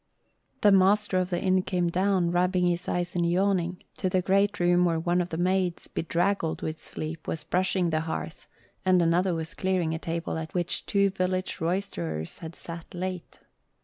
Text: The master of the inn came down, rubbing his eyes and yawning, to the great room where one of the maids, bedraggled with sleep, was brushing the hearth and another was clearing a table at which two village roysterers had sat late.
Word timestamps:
The 0.61 0.71
master 0.71 1.19
of 1.19 1.29
the 1.29 1.39
inn 1.39 1.61
came 1.61 1.87
down, 1.91 2.31
rubbing 2.31 2.65
his 2.65 2.87
eyes 2.89 3.13
and 3.13 3.23
yawning, 3.23 3.83
to 3.99 4.09
the 4.09 4.23
great 4.23 4.59
room 4.59 4.83
where 4.83 4.99
one 4.99 5.21
of 5.21 5.29
the 5.29 5.37
maids, 5.37 5.87
bedraggled 5.87 6.63
with 6.63 6.79
sleep, 6.79 7.27
was 7.27 7.43
brushing 7.43 7.91
the 7.91 8.01
hearth 8.01 8.47
and 8.83 8.99
another 8.99 9.35
was 9.35 9.53
clearing 9.53 9.93
a 9.93 9.99
table 9.99 10.39
at 10.39 10.55
which 10.55 10.87
two 10.87 11.11
village 11.11 11.61
roysterers 11.61 12.39
had 12.39 12.55
sat 12.55 12.91
late. 12.95 13.41